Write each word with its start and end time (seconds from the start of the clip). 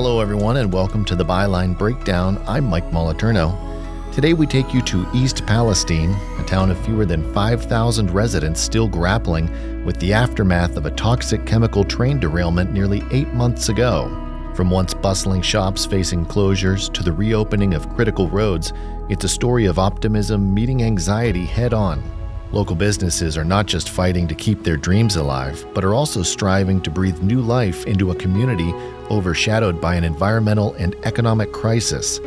Hello, 0.00 0.20
everyone, 0.20 0.58
and 0.58 0.72
welcome 0.72 1.04
to 1.06 1.16
the 1.16 1.24
Byline 1.24 1.76
Breakdown. 1.76 2.40
I'm 2.46 2.66
Mike 2.66 2.88
Moliterno. 2.92 4.12
Today, 4.12 4.32
we 4.32 4.46
take 4.46 4.72
you 4.72 4.80
to 4.82 5.04
East 5.12 5.44
Palestine, 5.44 6.12
a 6.38 6.44
town 6.44 6.70
of 6.70 6.78
fewer 6.84 7.04
than 7.04 7.34
5,000 7.34 8.08
residents 8.12 8.60
still 8.60 8.86
grappling 8.86 9.84
with 9.84 9.98
the 9.98 10.12
aftermath 10.12 10.76
of 10.76 10.86
a 10.86 10.92
toxic 10.92 11.44
chemical 11.46 11.82
train 11.82 12.20
derailment 12.20 12.70
nearly 12.70 13.02
eight 13.10 13.26
months 13.34 13.70
ago. 13.70 14.06
From 14.54 14.70
once 14.70 14.94
bustling 14.94 15.42
shops 15.42 15.84
facing 15.84 16.26
closures 16.26 16.92
to 16.92 17.02
the 17.02 17.12
reopening 17.12 17.74
of 17.74 17.92
critical 17.96 18.30
roads, 18.30 18.72
it's 19.08 19.24
a 19.24 19.28
story 19.28 19.66
of 19.66 19.80
optimism 19.80 20.54
meeting 20.54 20.84
anxiety 20.84 21.44
head 21.44 21.74
on. 21.74 22.04
Local 22.50 22.74
businesses 22.74 23.36
are 23.36 23.44
not 23.44 23.66
just 23.66 23.90
fighting 23.90 24.26
to 24.26 24.34
keep 24.34 24.62
their 24.62 24.78
dreams 24.78 25.16
alive, 25.16 25.66
but 25.74 25.84
are 25.84 25.92
also 25.92 26.22
striving 26.22 26.80
to 26.80 26.90
breathe 26.90 27.20
new 27.20 27.42
life 27.42 27.86
into 27.86 28.10
a 28.10 28.14
community 28.14 28.72
overshadowed 29.10 29.82
by 29.82 29.94
an 29.96 30.04
environmental 30.04 30.72
and 30.74 30.94
economic 31.04 31.52
crisis. 31.52 32.20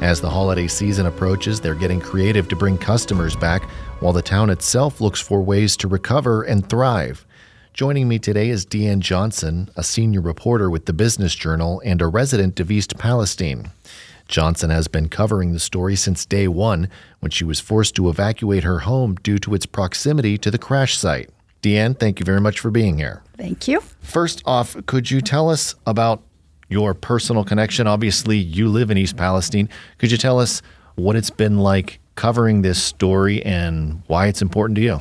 As 0.00 0.20
the 0.20 0.30
holiday 0.30 0.66
season 0.66 1.06
approaches, 1.06 1.60
they're 1.60 1.76
getting 1.76 2.00
creative 2.00 2.48
to 2.48 2.56
bring 2.56 2.78
customers 2.78 3.36
back, 3.36 3.62
while 4.00 4.12
the 4.12 4.22
town 4.22 4.50
itself 4.50 5.00
looks 5.00 5.20
for 5.20 5.40
ways 5.40 5.76
to 5.76 5.88
recover 5.88 6.42
and 6.42 6.68
thrive. 6.68 7.24
Joining 7.72 8.08
me 8.08 8.18
today 8.18 8.48
is 8.48 8.66
Deanne 8.66 8.98
Johnson, 8.98 9.70
a 9.76 9.84
senior 9.84 10.20
reporter 10.20 10.68
with 10.68 10.86
the 10.86 10.92
Business 10.92 11.34
Journal 11.34 11.80
and 11.84 12.02
a 12.02 12.08
resident 12.08 12.58
of 12.58 12.72
East 12.72 12.98
Palestine. 12.98 13.70
Johnson 14.30 14.70
has 14.70 14.88
been 14.88 15.08
covering 15.08 15.52
the 15.52 15.58
story 15.58 15.96
since 15.96 16.24
day 16.24 16.48
one 16.48 16.88
when 17.18 17.30
she 17.30 17.44
was 17.44 17.60
forced 17.60 17.96
to 17.96 18.08
evacuate 18.08 18.64
her 18.64 18.80
home 18.80 19.16
due 19.16 19.38
to 19.40 19.54
its 19.54 19.66
proximity 19.66 20.38
to 20.38 20.50
the 20.50 20.58
crash 20.58 20.96
site. 20.96 21.28
Deanne, 21.62 21.98
thank 21.98 22.20
you 22.20 22.24
very 22.24 22.40
much 22.40 22.60
for 22.60 22.70
being 22.70 22.96
here. 22.96 23.22
Thank 23.36 23.68
you. 23.68 23.82
First 24.00 24.42
off, 24.46 24.76
could 24.86 25.10
you 25.10 25.20
tell 25.20 25.50
us 25.50 25.74
about 25.86 26.22
your 26.68 26.94
personal 26.94 27.44
connection? 27.44 27.86
Obviously, 27.86 28.38
you 28.38 28.68
live 28.68 28.90
in 28.90 28.96
East 28.96 29.16
Palestine. 29.16 29.68
Could 29.98 30.10
you 30.10 30.16
tell 30.16 30.38
us 30.38 30.62
what 30.94 31.16
it's 31.16 31.30
been 31.30 31.58
like 31.58 31.98
covering 32.14 32.62
this 32.62 32.82
story 32.82 33.42
and 33.42 34.02
why 34.06 34.28
it's 34.28 34.40
important 34.40 34.76
to 34.76 34.82
you? 34.82 35.00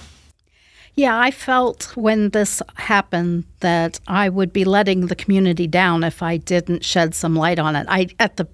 Yeah, 1.00 1.18
I 1.18 1.32
felt 1.32 1.96
when 1.96 2.32
this 2.32 2.62
happened 2.76 3.46
that 3.62 4.02
I 4.10 4.28
would 4.28 4.52
be 4.52 4.66
letting 4.66 5.08
the 5.08 5.16
community 5.16 5.66
down 5.66 6.04
if 6.04 6.22
I 6.22 6.36
didn't 6.36 6.84
shed 6.84 7.16
some 7.16 7.38
light 7.38 7.58
on 7.58 7.78
it. 7.78 7.86
I 7.88 8.08
at 8.20 8.36
the 8.36 8.50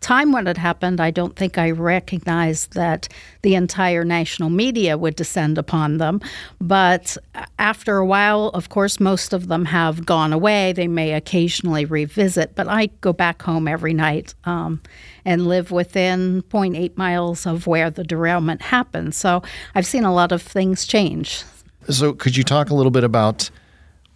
time 0.00 0.32
when 0.32 0.46
it 0.46 0.56
happened, 0.56 0.98
I 0.98 1.10
don't 1.10 1.36
think 1.36 1.58
I 1.58 1.72
recognized 1.72 2.72
that 2.72 3.06
the 3.42 3.54
entire 3.54 4.02
national 4.02 4.48
media 4.48 4.96
would 4.96 5.14
descend 5.14 5.58
upon 5.58 5.98
them. 5.98 6.22
But 6.58 7.18
after 7.58 7.98
a 7.98 8.06
while, 8.06 8.46
of 8.54 8.70
course, 8.70 8.98
most 8.98 9.34
of 9.34 9.48
them 9.48 9.66
have 9.66 10.06
gone 10.06 10.32
away. 10.32 10.72
They 10.72 10.88
may 10.88 11.12
occasionally 11.12 11.84
revisit, 11.84 12.54
but 12.54 12.66
I 12.66 12.86
go 13.02 13.12
back 13.12 13.42
home 13.42 13.68
every 13.68 13.92
night 13.92 14.32
um, 14.44 14.80
and 15.26 15.46
live 15.46 15.70
within 15.70 16.44
0.8 16.44 16.96
miles 16.96 17.44
of 17.44 17.66
where 17.66 17.90
the 17.90 18.04
derailment 18.04 18.62
happened. 18.62 19.14
So 19.14 19.42
I've 19.74 19.84
seen 19.84 20.04
a 20.04 20.14
lot 20.14 20.32
of 20.32 20.40
things 20.40 20.86
change. 20.86 21.44
So, 21.90 22.12
could 22.12 22.36
you 22.36 22.44
talk 22.44 22.70
a 22.70 22.74
little 22.74 22.92
bit 22.92 23.04
about 23.04 23.50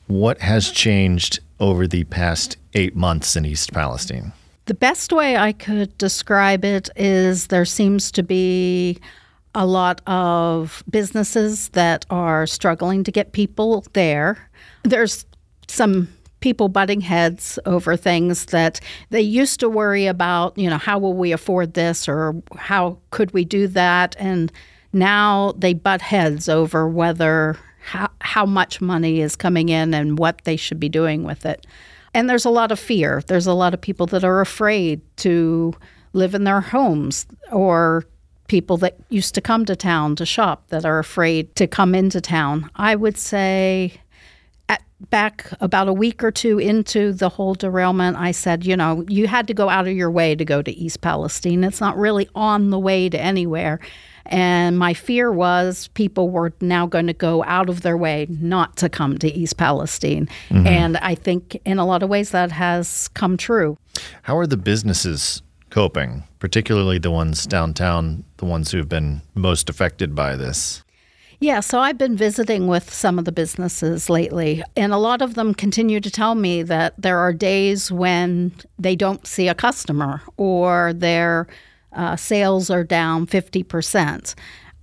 what 0.06 0.40
has 0.40 0.70
changed 0.70 1.40
over 1.58 1.86
the 1.86 2.04
past 2.04 2.56
eight 2.74 2.94
months 2.94 3.36
in 3.36 3.44
East 3.44 3.72
Palestine? 3.72 4.32
The 4.66 4.74
best 4.74 5.12
way 5.12 5.36
I 5.36 5.52
could 5.52 5.96
describe 5.98 6.64
it 6.64 6.88
is 6.96 7.48
there 7.48 7.64
seems 7.64 8.12
to 8.12 8.22
be 8.22 8.98
a 9.54 9.66
lot 9.66 10.00
of 10.06 10.82
businesses 10.88 11.68
that 11.70 12.06
are 12.10 12.46
struggling 12.46 13.04
to 13.04 13.12
get 13.12 13.32
people 13.32 13.84
there. 13.92 14.38
There's 14.84 15.26
some 15.68 16.08
people 16.40 16.68
butting 16.68 17.00
heads 17.00 17.58
over 17.66 17.96
things 17.96 18.46
that 18.46 18.80
they 19.10 19.20
used 19.20 19.60
to 19.60 19.68
worry 19.68 20.06
about, 20.06 20.56
you 20.58 20.68
know, 20.68 20.78
how 20.78 20.98
will 20.98 21.14
we 21.14 21.32
afford 21.32 21.74
this 21.74 22.08
or 22.08 22.34
how 22.56 22.98
could 23.10 23.32
we 23.32 23.44
do 23.44 23.66
that? 23.68 24.14
And 24.18 24.52
now 24.94 25.52
they 25.56 25.74
butt 25.74 26.00
heads 26.00 26.48
over 26.48 26.88
whether 26.88 27.58
how, 27.84 28.10
how 28.20 28.46
much 28.46 28.80
money 28.80 29.20
is 29.20 29.36
coming 29.36 29.68
in 29.68 29.92
and 29.92 30.18
what 30.18 30.42
they 30.44 30.56
should 30.56 30.80
be 30.80 30.88
doing 30.88 31.22
with 31.22 31.44
it. 31.44 31.66
And 32.14 32.30
there's 32.30 32.44
a 32.44 32.50
lot 32.50 32.72
of 32.72 32.78
fear. 32.78 33.22
There's 33.26 33.46
a 33.46 33.52
lot 33.52 33.74
of 33.74 33.80
people 33.80 34.06
that 34.06 34.24
are 34.24 34.40
afraid 34.40 35.02
to 35.18 35.74
live 36.12 36.34
in 36.34 36.44
their 36.44 36.60
homes 36.60 37.26
or 37.50 38.04
people 38.46 38.76
that 38.78 38.96
used 39.08 39.34
to 39.34 39.40
come 39.40 39.64
to 39.64 39.74
town 39.74 40.16
to 40.16 40.24
shop 40.24 40.68
that 40.68 40.84
are 40.84 40.98
afraid 40.98 41.54
to 41.56 41.66
come 41.66 41.94
into 41.94 42.20
town. 42.20 42.70
I 42.76 42.94
would 42.94 43.18
say 43.18 44.00
at, 44.68 44.82
back 45.10 45.50
about 45.60 45.88
a 45.88 45.92
week 45.92 46.22
or 46.22 46.30
two 46.30 46.58
into 46.58 47.12
the 47.12 47.28
whole 47.28 47.54
derailment, 47.54 48.16
I 48.16 48.30
said, 48.30 48.64
you 48.64 48.76
know, 48.76 49.04
you 49.08 49.26
had 49.26 49.46
to 49.48 49.54
go 49.54 49.68
out 49.68 49.88
of 49.88 49.94
your 49.94 50.10
way 50.10 50.34
to 50.36 50.44
go 50.44 50.62
to 50.62 50.72
East 50.72 51.00
Palestine. 51.00 51.64
It's 51.64 51.80
not 51.80 51.96
really 51.96 52.28
on 52.34 52.70
the 52.70 52.78
way 52.78 53.08
to 53.08 53.20
anywhere. 53.20 53.80
And 54.26 54.78
my 54.78 54.94
fear 54.94 55.30
was 55.30 55.88
people 55.88 56.30
were 56.30 56.52
now 56.60 56.86
going 56.86 57.06
to 57.06 57.12
go 57.12 57.44
out 57.44 57.68
of 57.68 57.82
their 57.82 57.96
way 57.96 58.26
not 58.28 58.76
to 58.78 58.88
come 58.88 59.18
to 59.18 59.32
East 59.32 59.56
Palestine. 59.56 60.28
Mm-hmm. 60.48 60.66
And 60.66 60.96
I 60.98 61.14
think 61.14 61.60
in 61.64 61.78
a 61.78 61.86
lot 61.86 62.02
of 62.02 62.08
ways 62.08 62.30
that 62.30 62.52
has 62.52 63.08
come 63.08 63.36
true. 63.36 63.76
How 64.22 64.36
are 64.36 64.46
the 64.46 64.56
businesses 64.56 65.42
coping, 65.70 66.22
particularly 66.38 66.98
the 66.98 67.10
ones 67.10 67.46
downtown, 67.46 68.24
the 68.36 68.44
ones 68.44 68.70
who 68.70 68.78
have 68.78 68.88
been 68.88 69.22
most 69.34 69.68
affected 69.68 70.14
by 70.14 70.36
this? 70.36 70.82
Yeah, 71.40 71.60
so 71.60 71.80
I've 71.80 71.98
been 71.98 72.16
visiting 72.16 72.68
with 72.68 72.92
some 72.92 73.18
of 73.18 73.24
the 73.24 73.32
businesses 73.32 74.08
lately, 74.08 74.62
and 74.76 74.94
a 74.94 74.98
lot 74.98 75.20
of 75.20 75.34
them 75.34 75.52
continue 75.52 76.00
to 76.00 76.10
tell 76.10 76.34
me 76.34 76.62
that 76.62 76.94
there 76.96 77.18
are 77.18 77.32
days 77.32 77.92
when 77.92 78.52
they 78.78 78.96
don't 78.96 79.26
see 79.26 79.48
a 79.48 79.54
customer 79.54 80.22
or 80.36 80.92
they're 80.94 81.46
uh, 81.94 82.16
sales 82.16 82.70
are 82.70 82.84
down 82.84 83.26
50%. 83.26 84.34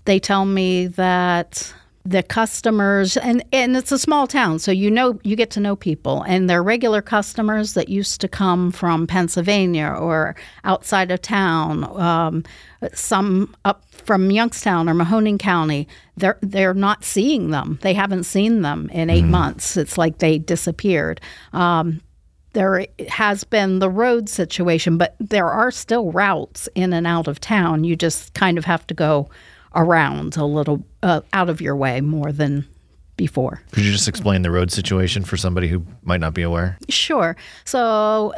They 0.05 0.19
tell 0.19 0.45
me 0.45 0.87
that 0.87 1.73
the 2.03 2.23
customers 2.23 3.15
and 3.17 3.43
and 3.51 3.77
it's 3.77 3.91
a 3.91 3.99
small 3.99 4.25
town 4.25 4.57
so 4.57 4.71
you 4.71 4.89
know 4.89 5.19
you 5.23 5.35
get 5.35 5.51
to 5.51 5.59
know 5.59 5.75
people 5.75 6.23
and 6.23 6.49
they're 6.49 6.63
regular 6.63 7.01
customers 7.01 7.75
that 7.75 7.89
used 7.89 8.19
to 8.21 8.27
come 8.27 8.71
from 8.71 9.05
Pennsylvania 9.05 9.85
or 9.85 10.35
outside 10.63 11.11
of 11.11 11.21
town 11.21 11.83
um, 12.01 12.43
some 12.93 13.55
up 13.65 13.85
from 13.91 14.31
Youngstown 14.31 14.89
or 14.89 14.95
Mahoning 14.95 15.37
County 15.37 15.87
they're 16.17 16.39
they're 16.41 16.73
not 16.73 17.03
seeing 17.03 17.51
them 17.51 17.77
they 17.83 17.93
haven't 17.93 18.23
seen 18.23 18.61
them 18.61 18.89
in 18.91 19.11
8 19.11 19.23
mm. 19.23 19.27
months 19.29 19.77
it's 19.77 19.97
like 19.97 20.17
they 20.17 20.39
disappeared 20.39 21.21
um, 21.53 22.01
there 22.53 22.85
has 23.09 23.43
been 23.43 23.79
the 23.79 23.89
road 23.89 24.29
situation, 24.29 24.97
but 24.97 25.15
there 25.19 25.49
are 25.49 25.71
still 25.71 26.11
routes 26.11 26.67
in 26.75 26.93
and 26.93 27.07
out 27.07 27.27
of 27.27 27.39
town. 27.39 27.83
You 27.83 27.95
just 27.95 28.33
kind 28.33 28.57
of 28.57 28.65
have 28.65 28.85
to 28.87 28.93
go 28.93 29.29
around 29.75 30.35
a 30.35 30.45
little 30.45 30.83
uh, 31.01 31.21
out 31.33 31.49
of 31.49 31.61
your 31.61 31.75
way 31.75 32.01
more 32.01 32.31
than 32.31 32.67
before. 33.17 33.61
Could 33.71 33.83
you 33.83 33.91
just 33.91 34.07
explain 34.07 34.41
the 34.41 34.51
road 34.51 34.71
situation 34.71 35.23
for 35.23 35.37
somebody 35.37 35.67
who 35.67 35.85
might 36.03 36.19
not 36.19 36.33
be 36.33 36.41
aware? 36.41 36.77
Sure. 36.89 37.35
So, 37.65 38.33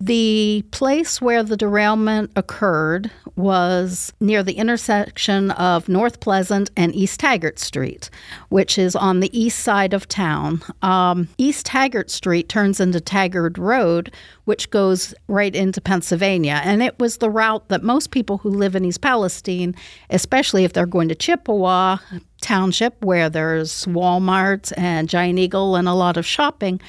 the 0.00 0.64
place 0.70 1.20
where 1.20 1.42
the 1.42 1.56
derailment 1.56 2.30
occurred 2.36 3.10
was 3.36 4.12
near 4.20 4.42
the 4.42 4.54
intersection 4.54 5.50
of 5.52 5.88
North 5.88 6.20
Pleasant 6.20 6.70
and 6.76 6.94
East 6.94 7.20
Taggart 7.20 7.58
Street, 7.58 8.10
which 8.48 8.78
is 8.78 8.94
on 8.94 9.20
the 9.20 9.38
east 9.38 9.60
side 9.60 9.94
of 9.94 10.08
town. 10.08 10.62
Um, 10.82 11.28
east 11.38 11.66
Taggart 11.66 12.10
Street 12.10 12.48
turns 12.48 12.80
into 12.80 13.00
Taggart 13.00 13.58
Road, 13.58 14.12
which 14.46 14.70
goes 14.70 15.12
right 15.28 15.54
into 15.54 15.80
Pennsylvania. 15.80 16.60
And 16.64 16.82
it 16.82 16.98
was 16.98 17.18
the 17.18 17.28
route 17.28 17.68
that 17.68 17.82
most 17.82 18.12
people 18.12 18.38
who 18.38 18.48
live 18.48 18.74
in 18.74 18.84
East 18.84 19.00
Palestine, 19.00 19.74
especially 20.08 20.64
if 20.64 20.72
they're 20.72 20.86
going 20.86 21.08
to 21.08 21.14
Chippewa, 21.14 21.98
township 22.40 23.04
where 23.04 23.28
there's 23.28 23.86
Walmart 23.86 24.72
and 24.76 25.08
Giant 25.08 25.40
Eagle 25.40 25.74
and 25.74 25.88
a 25.88 25.94
lot 25.94 26.16
of 26.16 26.24
shopping, 26.24 26.80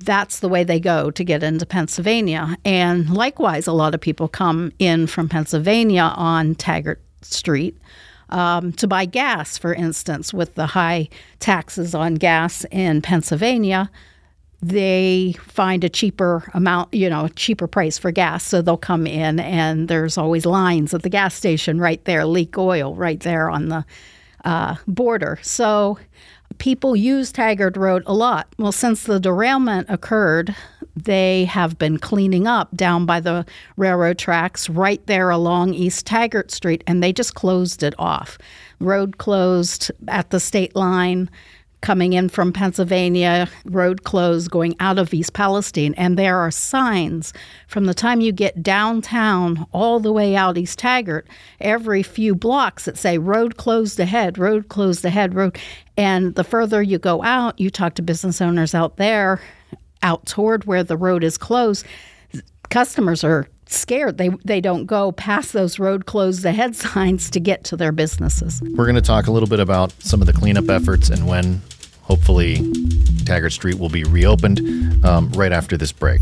that's 0.00 0.40
the 0.40 0.48
way 0.48 0.64
they 0.64 0.80
go 0.80 1.10
to 1.10 1.22
get 1.22 1.42
into 1.42 1.66
Pennsylvania. 1.66 2.56
And 2.64 3.10
likewise, 3.10 3.66
a 3.66 3.72
lot 3.72 3.94
of 3.94 4.00
people 4.00 4.26
come 4.26 4.72
in 4.78 5.06
from 5.06 5.28
Pennsylvania 5.28 6.12
on 6.16 6.54
Taggart 6.54 7.02
Street 7.20 7.76
um, 8.30 8.72
to 8.72 8.86
buy 8.86 9.04
gas, 9.04 9.58
for 9.58 9.74
instance, 9.74 10.32
with 10.32 10.54
the 10.54 10.66
high 10.66 11.10
taxes 11.38 11.94
on 11.94 12.14
gas 12.14 12.64
in 12.70 13.02
Pennsylvania. 13.02 13.90
They 14.66 15.34
find 15.42 15.84
a 15.84 15.90
cheaper 15.90 16.50
amount, 16.54 16.94
you 16.94 17.10
know, 17.10 17.26
a 17.26 17.30
cheaper 17.30 17.66
price 17.66 17.98
for 17.98 18.10
gas. 18.10 18.44
So 18.44 18.62
they'll 18.62 18.78
come 18.78 19.06
in, 19.06 19.38
and 19.38 19.88
there's 19.88 20.16
always 20.16 20.46
lines 20.46 20.94
at 20.94 21.02
the 21.02 21.10
gas 21.10 21.34
station 21.34 21.78
right 21.78 22.02
there, 22.06 22.24
leak 22.24 22.56
oil 22.56 22.94
right 22.94 23.20
there 23.20 23.50
on 23.50 23.68
the 23.68 23.84
uh, 24.42 24.76
border. 24.86 25.38
So 25.42 25.98
people 26.56 26.96
use 26.96 27.30
Taggart 27.30 27.76
Road 27.76 28.04
a 28.06 28.14
lot. 28.14 28.46
Well, 28.58 28.72
since 28.72 29.04
the 29.04 29.20
derailment 29.20 29.90
occurred, 29.90 30.56
they 30.96 31.44
have 31.44 31.76
been 31.78 31.98
cleaning 31.98 32.46
up 32.46 32.74
down 32.74 33.04
by 33.04 33.20
the 33.20 33.44
railroad 33.76 34.16
tracks 34.16 34.70
right 34.70 35.04
there 35.06 35.28
along 35.28 35.74
East 35.74 36.06
Taggart 36.06 36.50
Street, 36.50 36.82
and 36.86 37.02
they 37.02 37.12
just 37.12 37.34
closed 37.34 37.82
it 37.82 37.94
off. 37.98 38.38
Road 38.80 39.18
closed 39.18 39.90
at 40.08 40.30
the 40.30 40.40
state 40.40 40.74
line 40.74 41.28
coming 41.84 42.14
in 42.14 42.30
from 42.30 42.50
Pennsylvania, 42.50 43.46
road 43.66 44.04
closed, 44.04 44.50
going 44.50 44.74
out 44.80 44.98
of 44.98 45.12
East 45.12 45.34
Palestine. 45.34 45.92
And 45.98 46.18
there 46.18 46.38
are 46.38 46.50
signs 46.50 47.34
from 47.68 47.84
the 47.84 47.92
time 47.92 48.22
you 48.22 48.32
get 48.32 48.62
downtown 48.62 49.66
all 49.70 50.00
the 50.00 50.10
way 50.10 50.34
out 50.34 50.56
East 50.56 50.78
Taggart, 50.78 51.28
every 51.60 52.02
few 52.02 52.34
blocks 52.34 52.86
that 52.86 52.96
say 52.96 53.18
road 53.18 53.58
closed 53.58 54.00
ahead, 54.00 54.38
road 54.38 54.70
closed 54.70 55.04
ahead, 55.04 55.34
road. 55.34 55.58
And 55.98 56.34
the 56.36 56.42
further 56.42 56.82
you 56.82 56.98
go 56.98 57.22
out, 57.22 57.60
you 57.60 57.68
talk 57.68 57.94
to 57.96 58.02
business 58.02 58.40
owners 58.40 58.74
out 58.74 58.96
there, 58.96 59.42
out 60.02 60.24
toward 60.24 60.64
where 60.64 60.84
the 60.84 60.96
road 60.96 61.22
is 61.22 61.36
closed. 61.36 61.84
Customers 62.70 63.22
are 63.22 63.46
scared. 63.66 64.16
They 64.16 64.30
they 64.42 64.62
don't 64.62 64.86
go 64.86 65.12
past 65.12 65.52
those 65.52 65.78
road 65.78 66.06
closed 66.06 66.46
ahead 66.46 66.76
signs 66.76 67.28
to 67.30 67.40
get 67.40 67.62
to 67.64 67.76
their 67.76 67.92
businesses. 67.92 68.62
We're 68.62 68.86
going 68.86 68.94
to 68.94 69.02
talk 69.02 69.26
a 69.26 69.30
little 69.30 69.48
bit 69.50 69.60
about 69.60 69.92
some 70.02 70.22
of 70.22 70.26
the 70.26 70.32
cleanup 70.32 70.70
efforts 70.70 71.10
and 71.10 71.26
when 71.26 71.60
hopefully 72.04 72.60
Taggart 73.24 73.52
Street 73.52 73.78
will 73.78 73.88
be 73.88 74.04
reopened 74.04 75.04
um, 75.04 75.30
right 75.32 75.52
after 75.52 75.76
this 75.76 75.92
break. 75.92 76.20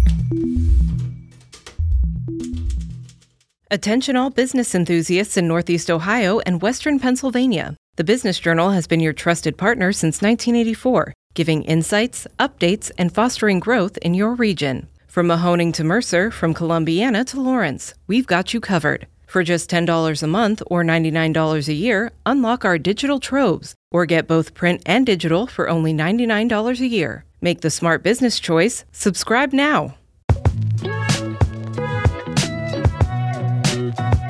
Attention 3.70 4.16
all 4.16 4.30
business 4.30 4.74
enthusiasts 4.74 5.36
in 5.36 5.48
Northeast 5.48 5.90
Ohio 5.90 6.40
and 6.40 6.60
Western 6.60 6.98
Pennsylvania. 6.98 7.74
The 7.96 8.04
Business 8.04 8.38
Journal 8.38 8.70
has 8.70 8.86
been 8.86 9.00
your 9.00 9.14
trusted 9.14 9.56
partner 9.56 9.92
since 9.92 10.20
1984, 10.20 11.14
giving 11.34 11.62
insights, 11.62 12.26
updates, 12.38 12.90
and 12.98 13.14
fostering 13.14 13.60
growth 13.60 13.96
in 13.98 14.14
your 14.14 14.34
region. 14.34 14.88
From 15.06 15.26
Mahoning 15.28 15.72
to 15.74 15.84
Mercer, 15.84 16.30
from 16.30 16.54
Columbiana 16.54 17.24
to 17.26 17.40
Lawrence, 17.40 17.94
we've 18.06 18.26
got 18.26 18.54
you 18.54 18.60
covered. 18.60 19.06
For 19.32 19.42
just 19.42 19.70
$10 19.70 20.22
a 20.22 20.26
month 20.26 20.62
or 20.66 20.84
$99 20.84 21.66
a 21.66 21.72
year, 21.72 22.12
unlock 22.26 22.66
our 22.66 22.76
digital 22.76 23.18
troves 23.18 23.74
or 23.90 24.04
get 24.04 24.28
both 24.28 24.52
print 24.52 24.82
and 24.84 25.06
digital 25.06 25.46
for 25.46 25.70
only 25.70 25.94
$99 25.94 26.80
a 26.80 26.86
year. 26.86 27.24
Make 27.40 27.62
the 27.62 27.70
smart 27.70 28.02
business 28.02 28.38
choice. 28.38 28.84
Subscribe 28.92 29.54
now. 29.54 29.96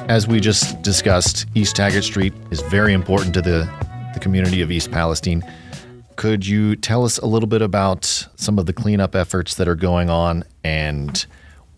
As 0.08 0.28
we 0.28 0.38
just 0.38 0.80
discussed, 0.82 1.46
East 1.56 1.74
Taggart 1.74 2.04
Street 2.04 2.32
is 2.52 2.60
very 2.60 2.92
important 2.92 3.34
to 3.34 3.42
the, 3.42 3.68
the 4.14 4.20
community 4.20 4.62
of 4.62 4.70
East 4.70 4.92
Palestine. 4.92 5.42
Could 6.14 6.46
you 6.46 6.76
tell 6.76 7.04
us 7.04 7.18
a 7.18 7.26
little 7.26 7.48
bit 7.48 7.60
about 7.60 8.04
some 8.36 8.56
of 8.56 8.66
the 8.66 8.72
cleanup 8.72 9.16
efforts 9.16 9.56
that 9.56 9.66
are 9.66 9.74
going 9.74 10.10
on 10.10 10.44
and 10.62 11.26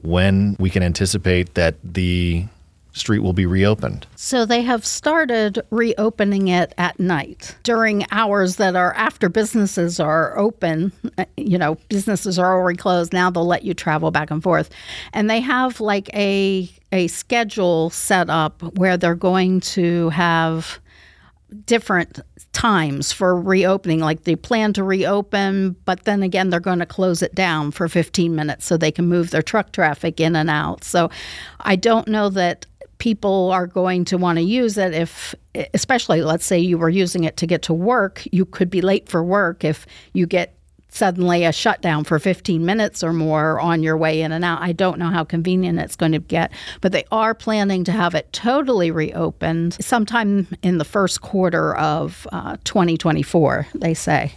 when 0.03 0.56
we 0.61 0.69
can 0.69 0.82
anticipate 0.82 1.55
that 1.55 1.77
the 1.82 2.49
street 2.94 3.19
will 3.19 3.32
be 3.35 3.44
reopened? 3.44 4.06
So 4.17 4.46
they 4.46 4.62
have 4.62 4.87
started 4.87 5.61
reopening 5.70 6.49
it 6.49 6.73
at 6.79 6.99
night 6.99 7.56
during 7.62 8.06
hours 8.11 8.56
that 8.56 8.76
are 8.76 8.94
after 8.94 9.29
businesses 9.29 10.00
are 10.00 10.37
open. 10.38 10.93
Uh, 11.19 11.26
you 11.37 11.58
know, 11.58 11.76
businesses 11.88 12.38
are 12.38 12.55
already 12.55 12.79
closed. 12.79 13.12
Now 13.12 13.31
they'll 13.31 13.46
let 13.46 13.64
you 13.64 13.75
travel 13.75 14.11
back 14.11 14.31
and 14.31 14.43
forth. 14.43 14.70
And 15.12 15.29
they 15.29 15.41
have 15.41 15.81
like 15.81 16.08
a 16.14 16.70
a 16.93 17.08
schedule 17.08 17.91
set 17.91 18.31
up 18.31 18.62
where 18.79 18.96
they're 18.96 19.14
going 19.17 19.61
to 19.61 20.08
have 20.11 20.79
different 21.67 22.20
times 22.52 23.12
for 23.12 23.38
reopening. 23.38 24.00
Like 24.00 24.25
they 24.25 24.37
plan 24.37 24.73
to 24.75 24.85
reopen, 24.85 25.76
but 25.85 26.05
then 26.05 26.23
again, 26.23 26.50
they're 26.50 26.61
going 26.61 26.79
to 26.79 26.87
close 26.87 27.23
it 27.23 27.35
down 27.35 27.70
for 27.70 27.88
15 27.88 28.35
minutes 28.35 28.64
so 28.64 28.76
they 28.76 28.93
can 28.93 29.06
move 29.06 29.31
their 29.31 29.43
truck 29.43 29.73
traffic 29.73 30.20
in 30.20 30.37
and 30.37 30.50
out. 30.50 30.85
So 30.85 31.11
I 31.61 31.76
don't 31.76 32.08
know 32.08 32.31
that 32.31 32.67
people 33.05 33.51
are 33.51 33.67
going 33.67 34.03
to 34.03 34.17
want 34.17 34.39
to 34.39 34.43
use 34.43 34.79
it 34.79 34.95
if 34.95 35.35
especially 35.75 36.23
let's 36.23 36.47
say 36.47 36.59
you 36.59 36.79
were 36.79 36.89
using 36.89 37.25
it 37.25 37.37
to 37.37 37.47
get 37.47 37.61
to 37.61 37.75
work 37.75 38.27
you 38.33 38.47
could 38.47 38.71
be 38.71 38.81
late 38.81 39.11
for 39.11 39.23
work 39.23 39.62
if 39.62 39.87
you 40.15 40.27
get 40.27 40.56
suddenly 40.89 41.45
a 41.45 41.53
shutdown 41.53 42.03
for 42.03 42.19
15 42.19 42.65
minutes 42.65 43.05
or 43.05 43.12
more 43.12 43.61
on 43.61 43.83
your 43.83 43.97
way 43.97 44.23
in 44.23 44.31
and 44.31 44.45
out. 44.45 44.62
I 44.62 44.71
don't 44.71 44.97
know 44.97 45.11
how 45.11 45.25
convenient 45.25 45.81
it's 45.81 45.97
going 45.97 46.12
to 46.12 46.21
get, 46.21 46.53
but 46.81 46.93
they 46.93 47.05
are 47.11 47.35
planning 47.35 47.83
to 47.83 47.93
have 47.93 48.15
it 48.15 48.33
totally 48.33 48.93
reopened 48.93 49.75
sometime 49.85 50.47
in 50.62 50.79
the 50.79 50.85
first 50.85 51.21
quarter 51.21 51.75
of 51.75 52.29
uh, 52.31 52.59
2024, 52.62 53.67
they 53.75 53.93
say. 53.93 54.33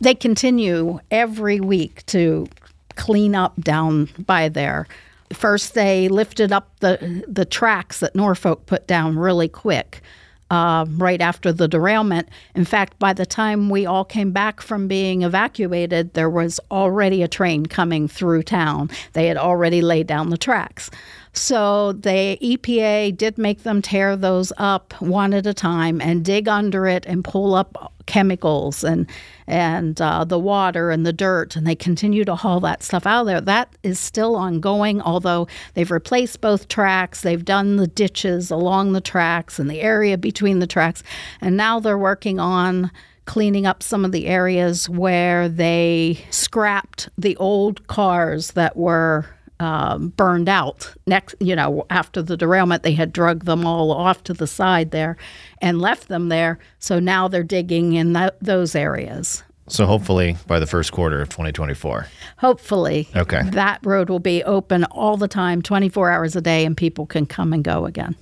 They 0.00 0.14
continue 0.14 1.00
every 1.10 1.58
week 1.58 2.06
to 2.06 2.46
clean 2.94 3.34
up 3.34 3.60
down 3.60 4.08
by 4.24 4.48
there. 4.48 4.86
First, 5.32 5.74
they 5.74 6.08
lifted 6.08 6.52
up 6.52 6.78
the 6.80 7.24
the 7.28 7.44
tracks 7.44 8.00
that 8.00 8.14
Norfolk 8.14 8.66
put 8.66 8.86
down 8.86 9.18
really 9.18 9.48
quick. 9.48 10.02
Uh, 10.50 10.86
right 10.92 11.20
after 11.20 11.52
the 11.52 11.68
derailment. 11.68 12.26
In 12.54 12.64
fact, 12.64 12.98
by 12.98 13.12
the 13.12 13.26
time 13.26 13.68
we 13.68 13.84
all 13.84 14.02
came 14.02 14.32
back 14.32 14.62
from 14.62 14.88
being 14.88 15.20
evacuated, 15.20 16.14
there 16.14 16.30
was 16.30 16.58
already 16.70 17.22
a 17.22 17.28
train 17.28 17.66
coming 17.66 18.08
through 18.08 18.44
town. 18.44 18.88
They 19.12 19.26
had 19.26 19.36
already 19.36 19.82
laid 19.82 20.06
down 20.06 20.30
the 20.30 20.38
tracks. 20.38 20.90
So 21.38 21.92
the 21.92 22.36
EPA 22.42 23.16
did 23.16 23.38
make 23.38 23.62
them 23.62 23.80
tear 23.80 24.16
those 24.16 24.52
up 24.58 24.92
one 25.00 25.32
at 25.32 25.46
a 25.46 25.54
time 25.54 26.00
and 26.00 26.24
dig 26.24 26.48
under 26.48 26.88
it 26.88 27.06
and 27.06 27.22
pull 27.22 27.54
up 27.54 27.92
chemicals 28.06 28.82
and 28.82 29.06
and 29.46 30.00
uh, 30.00 30.24
the 30.24 30.38
water 30.38 30.90
and 30.90 31.06
the 31.06 31.12
dirt, 31.12 31.54
and 31.56 31.66
they 31.66 31.76
continue 31.76 32.24
to 32.24 32.34
haul 32.34 32.60
that 32.60 32.82
stuff 32.82 33.06
out 33.06 33.20
of 33.20 33.26
there. 33.28 33.40
That 33.40 33.72
is 33.82 34.00
still 34.00 34.34
ongoing, 34.34 35.00
although 35.00 35.46
they've 35.74 35.90
replaced 35.90 36.40
both 36.40 36.68
tracks. 36.68 37.22
They've 37.22 37.44
done 37.44 37.76
the 37.76 37.86
ditches 37.86 38.50
along 38.50 38.92
the 38.92 39.00
tracks 39.00 39.58
and 39.58 39.70
the 39.70 39.80
area 39.80 40.18
between 40.18 40.58
the 40.58 40.66
tracks, 40.66 41.04
and 41.40 41.56
now 41.56 41.78
they're 41.78 41.96
working 41.96 42.40
on 42.40 42.90
cleaning 43.26 43.64
up 43.64 43.82
some 43.82 44.04
of 44.04 44.10
the 44.12 44.26
areas 44.26 44.88
where 44.88 45.48
they 45.48 46.18
scrapped 46.30 47.08
the 47.16 47.36
old 47.36 47.86
cars 47.86 48.52
that 48.52 48.76
were 48.76 49.26
um, 49.60 50.08
burned 50.10 50.48
out. 50.48 50.94
Next, 51.06 51.34
you 51.40 51.56
know, 51.56 51.86
after 51.90 52.22
the 52.22 52.36
derailment, 52.36 52.82
they 52.82 52.92
had 52.92 53.12
drugged 53.12 53.46
them 53.46 53.66
all 53.66 53.90
off 53.92 54.22
to 54.24 54.32
the 54.32 54.46
side 54.46 54.90
there 54.90 55.16
and 55.60 55.80
left 55.80 56.08
them 56.08 56.28
there. 56.28 56.58
So 56.78 56.98
now 56.98 57.28
they're 57.28 57.42
digging 57.42 57.94
in 57.94 58.14
th- 58.14 58.32
those 58.40 58.74
areas. 58.74 59.42
So 59.68 59.84
hopefully 59.84 60.36
by 60.46 60.60
the 60.60 60.66
first 60.66 60.92
quarter 60.92 61.20
of 61.20 61.28
2024. 61.28 62.06
Hopefully. 62.38 63.08
Okay. 63.14 63.42
That 63.50 63.84
road 63.84 64.08
will 64.08 64.18
be 64.18 64.42
open 64.44 64.84
all 64.84 65.16
the 65.16 65.28
time, 65.28 65.60
24 65.62 66.10
hours 66.10 66.36
a 66.36 66.40
day, 66.40 66.64
and 66.64 66.76
people 66.76 67.06
can 67.06 67.26
come 67.26 67.52
and 67.52 67.62
go 67.62 67.84
again. 67.84 68.16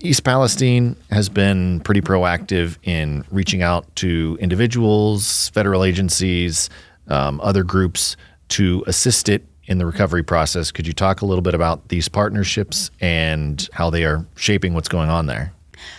East 0.00 0.24
Palestine 0.24 0.96
has 1.10 1.28
been 1.28 1.80
pretty 1.80 2.00
proactive 2.00 2.76
in 2.82 3.24
reaching 3.30 3.62
out 3.62 3.94
to 3.96 4.36
individuals, 4.40 5.48
federal 5.50 5.84
agencies, 5.84 6.68
um, 7.08 7.40
other 7.40 7.62
groups 7.62 8.16
to 8.48 8.84
assist 8.86 9.28
it 9.28 9.46
in 9.66 9.78
the 9.78 9.86
recovery 9.86 10.22
process. 10.22 10.70
Could 10.72 10.86
you 10.86 10.92
talk 10.92 11.22
a 11.22 11.26
little 11.26 11.42
bit 11.42 11.54
about 11.54 11.88
these 11.88 12.08
partnerships 12.08 12.90
and 13.00 13.68
how 13.72 13.90
they 13.90 14.04
are 14.04 14.26
shaping 14.36 14.74
what's 14.74 14.88
going 14.88 15.10
on 15.10 15.26
there? 15.26 15.52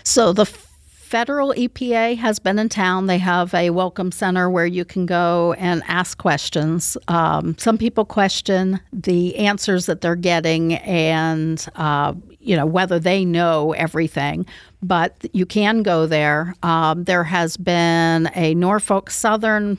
So 0.03 0.33
the 0.33 0.45
federal 0.45 1.53
EPA 1.53 2.17
has 2.17 2.39
been 2.39 2.57
in 2.57 2.69
town. 2.69 3.05
They 3.05 3.19
have 3.19 3.53
a 3.53 3.69
welcome 3.69 4.11
center 4.11 4.49
where 4.49 4.65
you 4.65 4.83
can 4.83 5.05
go 5.05 5.53
and 5.59 5.83
ask 5.87 6.17
questions. 6.17 6.97
Um, 7.07 7.55
some 7.59 7.77
people 7.77 8.03
question 8.03 8.79
the 8.91 9.35
answers 9.35 9.85
that 9.85 10.01
they're 10.01 10.15
getting 10.15 10.73
and 10.73 11.63
uh, 11.75 12.15
you 12.39 12.55
know 12.57 12.65
whether 12.65 12.99
they 12.99 13.23
know 13.23 13.71
everything 13.73 14.45
but 14.81 15.15
you 15.33 15.45
can 15.45 15.81
go 15.81 16.05
there 16.05 16.55
um, 16.61 17.05
there 17.05 17.23
has 17.23 17.55
been 17.55 18.29
a 18.35 18.53
norfolk 18.55 19.09
southern 19.09 19.77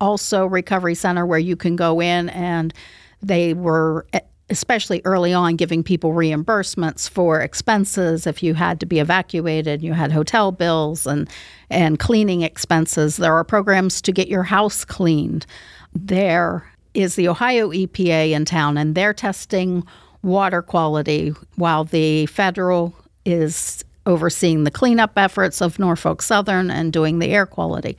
also 0.00 0.44
recovery 0.44 0.94
center 0.94 1.24
where 1.24 1.38
you 1.38 1.56
can 1.56 1.74
go 1.74 2.00
in 2.02 2.28
and 2.30 2.74
they 3.22 3.54
were 3.54 4.06
eh, 4.12 4.20
especially 4.50 5.00
early 5.04 5.32
on 5.32 5.56
giving 5.56 5.82
people 5.82 6.12
reimbursements 6.12 7.08
for 7.08 7.40
expenses. 7.40 8.26
If 8.26 8.42
you 8.42 8.54
had 8.54 8.80
to 8.80 8.86
be 8.86 8.98
evacuated 8.98 9.82
you 9.82 9.92
had 9.92 10.12
hotel 10.12 10.52
bills 10.52 11.06
and 11.06 11.28
and 11.70 11.98
cleaning 11.98 12.42
expenses. 12.42 13.16
There 13.16 13.34
are 13.34 13.44
programs 13.44 14.02
to 14.02 14.12
get 14.12 14.28
your 14.28 14.42
house 14.42 14.84
cleaned. 14.84 15.46
There 15.94 16.68
is 16.94 17.14
the 17.14 17.28
Ohio 17.28 17.70
EPA 17.70 18.32
in 18.32 18.44
town 18.44 18.76
and 18.76 18.94
they're 18.94 19.14
testing 19.14 19.84
water 20.22 20.62
quality 20.62 21.32
while 21.56 21.84
the 21.84 22.26
federal 22.26 22.94
is 23.24 23.84
overseeing 24.06 24.64
the 24.64 24.70
cleanup 24.70 25.12
efforts 25.16 25.62
of 25.62 25.78
Norfolk 25.78 26.22
Southern 26.22 26.70
and 26.70 26.92
doing 26.92 27.18
the 27.18 27.28
air 27.28 27.46
quality. 27.46 27.96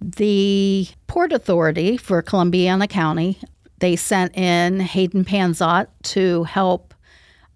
The 0.00 0.88
Port 1.06 1.32
Authority 1.32 1.96
for 1.96 2.22
Columbiana 2.22 2.88
County 2.88 3.38
they 3.78 3.96
sent 3.96 4.36
in 4.36 4.80
Hayden 4.80 5.24
Panzot 5.24 5.86
to 6.02 6.44
help 6.44 6.94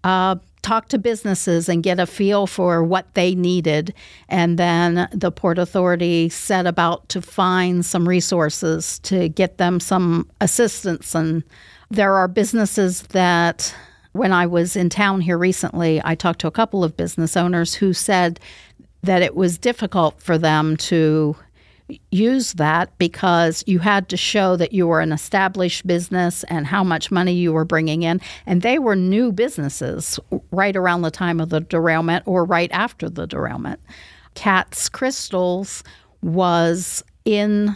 uh, 0.03 0.35
talk 0.61 0.87
to 0.89 0.99
businesses 0.99 1.67
and 1.67 1.81
get 1.81 1.99
a 1.99 2.05
feel 2.05 2.45
for 2.45 2.83
what 2.83 3.13
they 3.15 3.33
needed. 3.33 3.93
And 4.29 4.59
then 4.59 5.09
the 5.11 5.31
Port 5.31 5.57
Authority 5.57 6.29
set 6.29 6.67
about 6.67 7.09
to 7.09 7.21
find 7.21 7.85
some 7.85 8.07
resources 8.07 8.99
to 8.99 9.29
get 9.29 9.57
them 9.57 9.79
some 9.79 10.29
assistance. 10.39 11.15
And 11.15 11.43
there 11.89 12.13
are 12.13 12.27
businesses 12.27 13.01
that, 13.07 13.73
when 14.13 14.31
I 14.31 14.45
was 14.45 14.75
in 14.75 14.89
town 14.89 15.21
here 15.21 15.37
recently, 15.37 16.01
I 16.03 16.15
talked 16.15 16.41
to 16.41 16.47
a 16.47 16.51
couple 16.51 16.83
of 16.83 16.95
business 16.95 17.35
owners 17.35 17.73
who 17.73 17.93
said 17.93 18.39
that 19.03 19.23
it 19.23 19.35
was 19.35 19.57
difficult 19.57 20.21
for 20.21 20.37
them 20.37 20.77
to 20.77 21.35
use 22.11 22.53
that 22.53 22.97
because 22.97 23.63
you 23.67 23.79
had 23.79 24.09
to 24.09 24.17
show 24.17 24.55
that 24.55 24.73
you 24.73 24.87
were 24.87 25.01
an 25.01 25.11
established 25.11 25.85
business 25.87 26.43
and 26.45 26.67
how 26.67 26.83
much 26.83 27.11
money 27.11 27.33
you 27.33 27.51
were 27.53 27.65
bringing 27.65 28.03
in. 28.03 28.21
And 28.45 28.61
they 28.61 28.79
were 28.79 28.95
new 28.95 29.31
businesses 29.31 30.19
right 30.51 30.75
around 30.75 31.01
the 31.01 31.11
time 31.11 31.39
of 31.39 31.49
the 31.49 31.61
derailment 31.61 32.23
or 32.27 32.45
right 32.45 32.71
after 32.71 33.09
the 33.09 33.27
derailment. 33.27 33.79
Katz 34.35 34.89
Crystals 34.89 35.83
was 36.21 37.03
in 37.25 37.75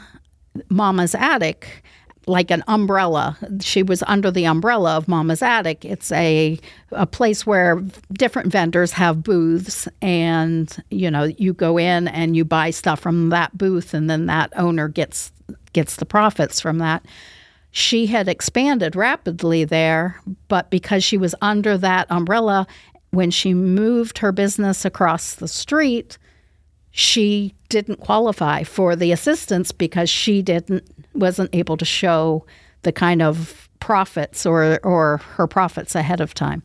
Mama's 0.70 1.16
attic 1.16 1.84
like 2.27 2.51
an 2.51 2.63
umbrella. 2.67 3.38
She 3.62 3.84
was 3.84 4.03
under 4.08 4.32
the 4.32 4.46
umbrella 4.46 4.98
of 4.98 5.08
Mama's 5.08 5.41
Attic. 5.41 5.86
It's 5.86 6.12
a 6.12 6.60
a 6.91 7.05
place 7.05 7.46
where 7.46 7.82
different 8.13 8.51
vendors 8.51 8.91
have 8.94 9.24
booths 9.24 9.88
and 10.01 10.75
you 10.89 11.12
know, 11.12 11.24
you 11.24 11.53
go 11.53 11.77
in 11.77 12.08
and 12.08 12.36
you 12.36 12.46
buy 12.46 12.70
stuff 12.72 13.00
from 13.00 13.29
that 13.29 13.58
booth 13.58 13.94
and 13.94 14.10
then 14.10 14.25
that 14.27 14.51
owner 14.55 14.88
gets 14.88 15.32
gets 15.74 15.98
the 15.98 16.05
profits 16.05 16.60
from 16.60 16.79
that. 16.79 17.05
She 17.72 18.05
had 18.05 18.29
expanded 18.29 18.96
rapidly 18.96 19.65
there, 19.65 20.22
but 20.48 20.70
because 20.70 21.03
she 21.03 21.17
was 21.17 21.36
under 21.41 21.77
that 21.77 22.08
umbrella 22.10 22.67
when 23.12 23.32
she 23.32 23.53
moved 23.53 24.17
her 24.20 24.32
business 24.32 24.86
across 24.86 25.36
the 25.36 25.48
street, 25.48 26.17
she 26.98 27.54
didn't 27.68 28.00
qualify 28.00 28.64
for 28.64 28.96
the 28.96 29.12
assistance 29.12 29.74
because 29.74 30.10
she 30.10 30.42
didn't 30.42 30.90
wasn't 31.14 31.54
able 31.54 31.75
to 31.75 31.84
show 31.84 32.46
the 32.84 32.92
kind 32.94 33.22
of 33.22 33.68
profits 33.82 34.46
or 34.46 34.80
or 34.82 35.18
her 35.36 35.46
profits 35.46 35.94
ahead 35.94 36.22
of 36.22 36.34
time 36.34 36.64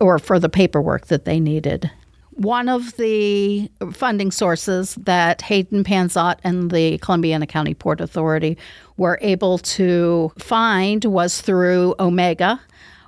or 0.00 0.20
for 0.20 0.38
the 0.38 0.48
paperwork 0.48 1.08
that 1.08 1.24
they 1.24 1.40
needed. 1.40 1.90
One 2.30 2.68
of 2.68 2.96
the 2.98 3.68
funding 3.92 4.30
sources 4.30 4.94
that 4.94 5.42
Hayden 5.42 5.82
Panzot 5.82 6.38
and 6.44 6.70
the 6.70 6.98
Columbiana 6.98 7.48
County 7.48 7.74
Port 7.74 8.00
Authority 8.00 8.56
were 8.96 9.18
able 9.22 9.58
to 9.58 10.30
find 10.38 11.04
was 11.04 11.40
through 11.40 11.96
Omega, 11.98 12.60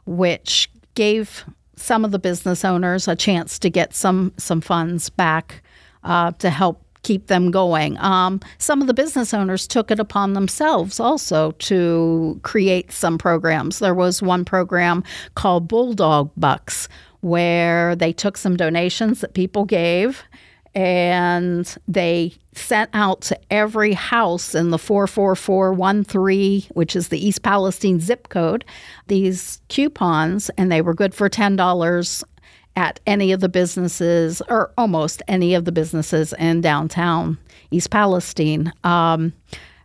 which 0.04 0.68
gave 0.96 1.44
some 1.76 2.04
of 2.04 2.10
the 2.10 2.18
business 2.18 2.64
owners 2.64 3.06
a 3.06 3.14
chance 3.14 3.56
to 3.60 3.70
get 3.70 3.94
some 3.94 4.32
some 4.36 4.60
funds 4.60 5.10
back 5.10 5.62
uh, 6.04 6.32
to 6.32 6.50
help 6.50 6.84
keep 7.02 7.28
them 7.28 7.50
going. 7.50 7.96
Um, 7.98 8.40
some 8.58 8.80
of 8.80 8.86
the 8.86 8.94
business 8.94 9.32
owners 9.32 9.66
took 9.66 9.90
it 9.90 9.98
upon 9.98 10.34
themselves 10.34 11.00
also 11.00 11.52
to 11.52 12.38
create 12.42 12.92
some 12.92 13.16
programs. 13.16 13.78
There 13.78 13.94
was 13.94 14.22
one 14.22 14.44
program 14.44 15.02
called 15.34 15.66
Bulldog 15.66 16.30
Bucks 16.36 16.88
where 17.20 17.96
they 17.96 18.12
took 18.12 18.36
some 18.36 18.56
donations 18.56 19.20
that 19.20 19.34
people 19.34 19.64
gave 19.64 20.22
and 20.74 21.76
they 21.88 22.32
sent 22.52 22.90
out 22.92 23.22
to 23.22 23.38
every 23.50 23.92
house 23.92 24.54
in 24.54 24.70
the 24.70 24.78
44413, 24.78 26.62
which 26.74 26.94
is 26.94 27.08
the 27.08 27.24
East 27.24 27.42
Palestine 27.42 27.98
zip 27.98 28.28
code, 28.28 28.64
these 29.08 29.60
coupons, 29.68 30.48
and 30.50 30.70
they 30.70 30.80
were 30.80 30.94
good 30.94 31.14
for 31.14 31.28
$10 31.28 32.24
at 32.76 33.00
any 33.06 33.32
of 33.32 33.40
the 33.40 33.48
businesses, 33.48 34.40
or 34.48 34.72
almost 34.78 35.22
any 35.28 35.54
of 35.54 35.64
the 35.64 35.72
businesses 35.72 36.32
in 36.38 36.60
downtown 36.60 37.38
East 37.70 37.90
Palestine. 37.90 38.72
Um, 38.84 39.32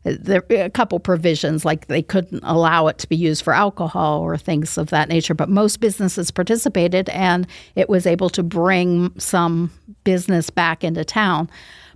there 0.05 0.43
a 0.51 0.69
couple 0.69 0.99
provisions 0.99 1.65
like 1.65 1.87
they 1.87 2.01
couldn't 2.01 2.43
allow 2.43 2.87
it 2.87 2.99
to 2.99 3.09
be 3.09 3.15
used 3.15 3.43
for 3.43 3.53
alcohol 3.53 4.21
or 4.21 4.37
things 4.37 4.77
of 4.77 4.91
that 4.91 5.09
nature 5.09 5.33
but 5.33 5.49
most 5.49 5.79
businesses 5.79 6.29
participated 6.29 7.09
and 7.09 7.47
it 7.75 7.89
was 7.89 8.05
able 8.05 8.29
to 8.29 8.43
bring 8.43 9.11
some 9.19 9.71
business 10.03 10.51
back 10.51 10.83
into 10.83 11.03
town 11.03 11.49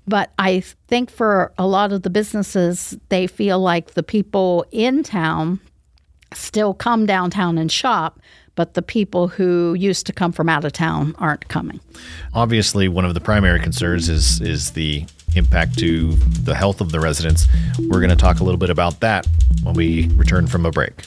but 0.08 0.34
i 0.40 0.60
think 0.88 1.12
for 1.12 1.54
a 1.60 1.68
lot 1.68 1.94
of 1.94 2.02
the 2.02 2.10
businesses 2.10 2.98
they 3.10 3.28
feel 3.28 3.60
like 3.60 3.94
the 3.94 4.04
people 4.04 4.66
in 4.72 5.04
town 5.04 5.60
still 6.34 6.74
come 6.74 7.06
downtown 7.06 7.60
and 7.60 7.72
shop 7.72 8.20
but 8.60 8.74
the 8.74 8.82
people 8.82 9.30
who 9.30 9.74
used 9.76 10.06
to 10.06 10.12
come 10.12 10.34
from 10.34 10.50
out 10.50 10.66
of 10.66 10.74
town 10.74 11.16
aren't 11.18 11.48
coming. 11.48 11.80
Obviously, 12.34 12.90
one 12.90 13.06
of 13.06 13.14
the 13.14 13.22
primary 13.22 13.58
concerns 13.58 14.10
is 14.10 14.42
is 14.42 14.72
the 14.72 15.06
impact 15.34 15.80
to 15.80 16.12
the 16.44 16.54
health 16.54 16.82
of 16.82 16.92
the 16.92 17.00
residents. 17.00 17.48
We're 17.88 18.02
going 18.02 18.10
to 18.10 18.18
talk 18.18 18.42
a 18.42 18.44
little 18.44 18.58
bit 18.58 18.70
about 18.70 19.00
that 19.00 19.26
when 19.64 19.76
we 19.76 20.10
return 20.18 20.46
from 20.46 20.66
a 20.66 20.72
break. 20.72 21.06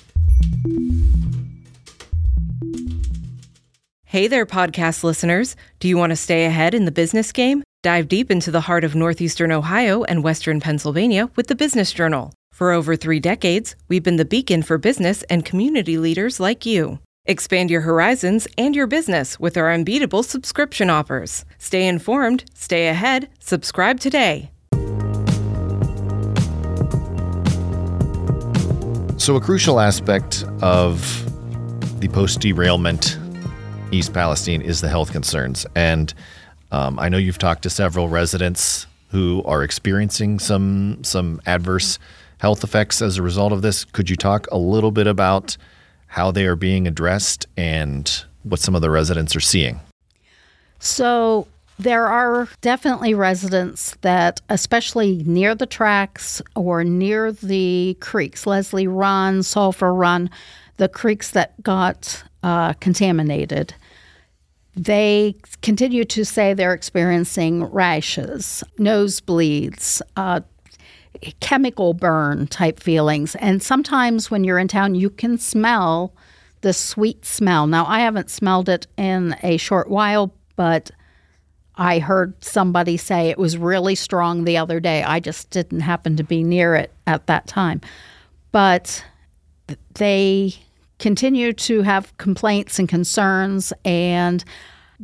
Hey 4.06 4.28
there, 4.28 4.46
podcast 4.46 5.04
listeners. 5.04 5.54
Do 5.78 5.88
you 5.88 5.98
want 5.98 6.08
to 6.08 6.16
stay 6.16 6.46
ahead 6.46 6.72
in 6.72 6.86
the 6.86 6.90
business 6.90 7.32
game? 7.32 7.62
Dive 7.82 8.08
deep 8.08 8.30
into 8.30 8.50
the 8.50 8.62
heart 8.62 8.82
of 8.82 8.94
Northeastern 8.94 9.52
Ohio 9.52 10.04
and 10.04 10.24
Western 10.24 10.58
Pennsylvania 10.58 11.28
with 11.36 11.48
the 11.48 11.54
Business 11.54 11.92
Journal. 11.92 12.32
For 12.54 12.72
over 12.72 12.96
three 12.96 13.20
decades, 13.20 13.76
we've 13.88 14.02
been 14.02 14.16
the 14.16 14.24
beacon 14.24 14.62
for 14.62 14.78
business 14.78 15.22
and 15.24 15.44
community 15.44 15.98
leaders 15.98 16.40
like 16.40 16.64
you. 16.64 16.98
Expand 17.26 17.70
your 17.70 17.82
horizons 17.82 18.48
and 18.58 18.74
your 18.74 18.88
business 18.88 19.38
with 19.38 19.56
our 19.56 19.70
unbeatable 19.70 20.24
subscription 20.24 20.90
offers. 20.90 21.44
Stay 21.56 21.86
informed, 21.86 22.44
stay 22.52 22.88
ahead, 22.88 23.28
subscribe 23.38 24.00
today. 24.00 24.50
So, 29.18 29.36
a 29.36 29.40
crucial 29.40 29.78
aspect 29.78 30.44
of 30.62 31.00
the 32.00 32.08
post 32.08 32.40
derailment 32.40 33.16
East 33.92 34.12
Palestine 34.12 34.60
is 34.60 34.80
the 34.80 34.88
health 34.88 35.12
concerns. 35.12 35.64
And 35.76 36.12
um, 36.72 36.98
I 36.98 37.08
know 37.08 37.18
you've 37.18 37.38
talked 37.38 37.62
to 37.62 37.70
several 37.70 38.08
residents 38.08 38.88
who 39.12 39.44
are 39.44 39.62
experiencing 39.62 40.40
some 40.40 41.04
some 41.04 41.40
adverse 41.46 42.00
health 42.38 42.64
effects 42.64 43.00
as 43.00 43.16
a 43.16 43.22
result 43.22 43.52
of 43.52 43.62
this. 43.62 43.84
Could 43.84 44.10
you 44.10 44.16
talk 44.16 44.48
a 44.50 44.58
little 44.58 44.90
bit 44.90 45.06
about 45.06 45.56
how 46.12 46.30
they 46.30 46.44
are 46.44 46.56
being 46.56 46.86
addressed 46.86 47.46
and 47.56 48.24
what 48.42 48.60
some 48.60 48.74
of 48.74 48.82
the 48.82 48.90
residents 48.90 49.34
are 49.34 49.40
seeing? 49.40 49.80
So, 50.78 51.48
there 51.78 52.06
are 52.06 52.48
definitely 52.60 53.14
residents 53.14 53.96
that, 54.02 54.42
especially 54.50 55.22
near 55.24 55.54
the 55.54 55.64
tracks 55.64 56.42
or 56.54 56.84
near 56.84 57.32
the 57.32 57.96
creeks, 58.00 58.46
Leslie 58.46 58.86
Run, 58.86 59.42
Sulphur 59.42 59.94
Run, 59.94 60.28
the 60.76 60.88
creeks 60.88 61.30
that 61.30 61.60
got 61.62 62.22
uh, 62.42 62.74
contaminated, 62.74 63.74
they 64.76 65.34
continue 65.62 66.04
to 66.04 66.26
say 66.26 66.52
they're 66.52 66.74
experiencing 66.74 67.64
rashes, 67.64 68.62
nosebleeds, 68.78 70.02
uh, 70.16 70.40
chemical 71.40 71.94
burn 71.94 72.46
type 72.46 72.80
feelings. 72.80 73.34
And 73.36 73.62
sometimes 73.62 74.30
when 74.30 74.44
you're 74.44 74.58
in 74.58 74.68
town, 74.68 74.94
you 74.94 75.10
can 75.10 75.38
smell 75.38 76.14
the 76.62 76.72
sweet 76.72 77.24
smell. 77.24 77.66
Now, 77.66 77.86
I 77.86 78.00
haven't 78.00 78.30
smelled 78.30 78.68
it 78.68 78.86
in 78.96 79.36
a 79.42 79.56
short 79.56 79.90
while, 79.90 80.32
but 80.56 80.90
I 81.76 81.98
heard 81.98 82.42
somebody 82.44 82.96
say 82.96 83.30
it 83.30 83.38
was 83.38 83.56
really 83.56 83.94
strong 83.94 84.44
the 84.44 84.58
other 84.58 84.78
day. 84.78 85.02
I 85.02 85.20
just 85.20 85.50
didn't 85.50 85.80
happen 85.80 86.16
to 86.16 86.22
be 86.22 86.44
near 86.44 86.74
it 86.74 86.92
at 87.06 87.26
that 87.26 87.46
time. 87.46 87.80
But 88.52 89.04
they 89.94 90.54
continue 90.98 91.52
to 91.52 91.82
have 91.82 92.16
complaints 92.18 92.78
and 92.78 92.88
concerns, 92.88 93.72
and 93.84 94.44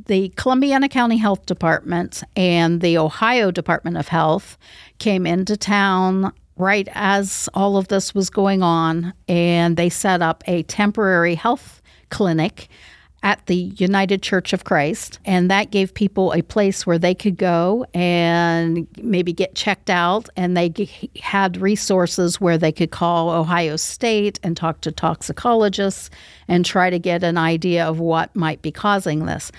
the 0.07 0.31
Columbiana 0.31 0.88
County 0.88 1.17
Health 1.17 1.47
Department 1.47 2.23
and 2.37 2.81
the 2.81 2.99
Ohio 2.99 3.50
Department 3.50 3.97
of 3.97 4.09
Health 4.09 4.59
came 4.99 5.26
into 5.26 5.57
town 5.57 6.33
right 6.57 6.88
as 6.95 7.49
all 7.55 7.76
of 7.76 7.88
this 7.88 8.14
was 8.14 8.31
going 8.31 8.62
on, 8.62 9.12
and 9.28 9.76
they 9.76 9.88
set 9.88 10.23
up 10.23 10.43
a 10.47 10.62
temporary 10.64 11.35
health 11.35 11.81
clinic 12.11 12.69
at 13.23 13.45
the 13.47 13.57
United 13.57 14.23
Church 14.23 14.52
of 14.52 14.64
Christ. 14.64 15.19
And 15.25 15.50
that 15.50 15.71
gave 15.73 15.93
people 15.93 16.33
a 16.33 16.43
place 16.43 16.87
where 16.87 16.99
they 16.99 17.14
could 17.14 17.37
go 17.37 17.85
and 17.93 18.87
maybe 19.02 19.33
get 19.33 19.57
checked 19.57 19.90
out. 19.90 20.28
And 20.37 20.57
they 20.57 20.88
had 21.21 21.61
resources 21.61 22.40
where 22.40 22.59
they 22.59 22.71
could 22.71 22.93
call 22.93 23.31
Ohio 23.31 23.75
State 23.76 24.38
and 24.45 24.57
talk 24.57 24.83
to 24.83 24.93
toxicologists 24.93 26.11
and 26.47 26.64
try 26.64 26.90
to 26.90 26.99
get 26.99 27.25
an 27.25 27.37
idea 27.37 27.85
of 27.85 27.99
what 27.99 28.35
might 28.37 28.62
be 28.62 28.71
causing 28.71 29.26
this 29.26 29.50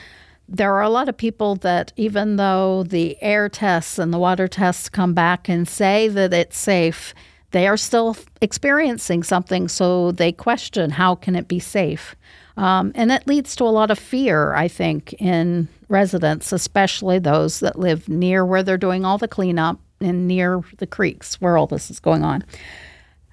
there 0.52 0.74
are 0.74 0.82
a 0.82 0.90
lot 0.90 1.08
of 1.08 1.16
people 1.16 1.56
that, 1.58 1.94
even 1.96 2.38
though 2.38 2.84
the 2.84 3.22
air 3.22 3.50
tests 3.50 4.00
and 4.00 4.12
the 4.12 4.18
water 4.18 4.48
tests 4.48 4.90
come 4.90 5.14
back 5.14 5.48
and 5.48 5.68
say 5.68 6.08
that 6.08 6.34
it's 6.34 6.58
safe, 6.58 7.14
they 7.52 7.68
are 7.68 7.78
still 7.78 8.18
experiencing 8.42 9.24
something. 9.24 9.68
So 9.68 10.12
they 10.12 10.32
question 10.32 10.90
how 10.92 11.16
can 11.16 11.36
it 11.36 11.48
be 11.48 11.60
safe? 11.60 12.16
Um, 12.58 12.92
and 12.96 13.10
that 13.10 13.28
leads 13.28 13.56
to 13.58 13.64
a 13.64 13.66
lot 13.66 13.92
of 13.92 14.00
fear, 14.00 14.54
I 14.54 14.68
think, 14.68 15.14
in 15.14 15.68
residents, 15.88 16.52
especially 16.52 17.20
those 17.20 17.60
that 17.62 17.80
live 17.80 18.10
near 18.10 18.46
where 18.46 18.64
they're 18.64 18.78
doing 18.78 19.06
all 19.06 19.18
the 19.18 19.28
cleanup 19.28 19.80
and 20.02 20.28
near 20.28 20.62
the 20.78 20.88
creeks 20.88 21.40
where 21.40 21.58
all 21.58 21.68
this 21.68 21.90
is 21.90 22.00
going 22.00 22.24
on. 22.24 22.44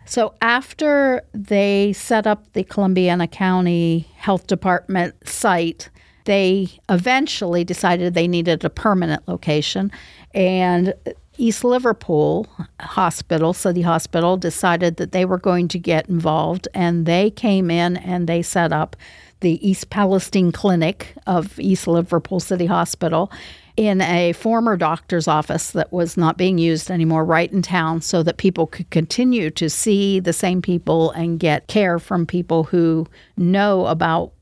So 0.05 0.35
after 0.41 1.23
they 1.33 1.93
set 1.93 2.27
up 2.27 2.53
the 2.53 2.63
Columbiana 2.63 3.27
County 3.27 4.07
Health 4.17 4.47
Department 4.47 5.15
site, 5.29 5.91
they 6.27 6.69
eventually 6.89 7.65
decided 7.65 8.15
they 8.15 8.29
needed 8.29 8.65
a 8.65 8.71
permanent 8.71 9.27
location. 9.27 9.91
And 10.35 10.93
East 11.39 11.65
Liverpool 11.65 12.47
Hospital, 12.81 13.53
City 13.53 13.83
Hospital, 13.83 14.37
decided 14.37 14.97
that 14.97 15.13
they 15.13 15.25
were 15.25 15.39
going 15.39 15.69
to 15.69 15.79
get 15.79 16.09
involved, 16.09 16.69
and 16.75 17.07
they 17.07 17.31
came 17.31 17.71
in 17.71 17.97
and 17.97 18.27
they 18.27 18.43
set 18.43 18.73
up 18.73 18.97
the 19.41 19.67
East 19.67 19.91
Palestine 19.91 20.53
Clinic 20.53 21.15
of 21.27 21.59
East 21.61 21.87
Liverpool 21.87 22.41
City 22.41 22.67
Hospital 22.67 23.31
in 23.77 24.01
a 24.01 24.33
former 24.33 24.77
doctor's 24.77 25.29
office 25.29 25.73
that 25.73 25.93
was 25.93 26.17
not 26.17 26.39
being 26.39 26.57
used 26.57 26.91
anymore 26.91 27.25
right 27.25 27.53
in 27.53 27.61
town 27.61 28.01
so 28.01 28.23
that 28.23 28.39
people 28.39 28.67
could 28.67 28.89
continue 28.89 29.51
to 29.51 29.69
see 29.69 30.19
the 30.19 30.33
same 30.33 30.63
people 30.63 31.11
and 31.11 31.39
get 31.39 31.67
care 31.67 31.99
from 31.99 32.25
people 32.25 32.65
who 32.65 33.07
know 33.37 33.85
about 33.87 34.33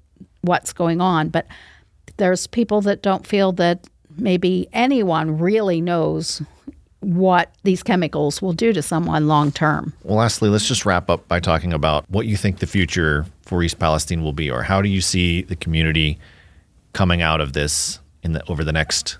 what's 0.42 0.72
going 0.72 1.00
on. 1.00 1.28
But 1.28 1.48
there's 2.16 2.46
people 2.46 2.80
that 2.82 3.02
don't 3.02 3.26
feel 3.26 3.52
that 3.52 3.88
maybe 4.16 4.68
anyone 4.72 5.38
really 5.38 5.80
knows 5.80 6.42
what 7.00 7.54
these 7.64 7.82
chemicals 7.82 8.40
will 8.40 8.52
do 8.52 8.72
to 8.72 8.82
someone 8.82 9.28
long 9.28 9.52
term. 9.52 9.92
Well, 10.04 10.18
lastly, 10.18 10.48
let's 10.48 10.66
just 10.66 10.86
wrap 10.86 11.10
up 11.10 11.26
by 11.28 11.40
talking 11.40 11.72
about 11.72 12.08
what 12.08 12.26
you 12.26 12.36
think 12.36 12.58
the 12.58 12.66
future 12.66 13.26
for 13.42 13.62
East 13.62 13.78
Palestine 13.78 14.22
will 14.22 14.32
be, 14.32 14.50
or 14.50 14.62
how 14.62 14.80
do 14.80 14.88
you 14.88 15.00
see 15.00 15.42
the 15.42 15.56
community 15.56 16.18
coming 16.92 17.20
out 17.20 17.40
of 17.40 17.52
this 17.52 18.00
in 18.22 18.32
the, 18.32 18.50
over 18.50 18.64
the 18.64 18.72
next 18.72 19.18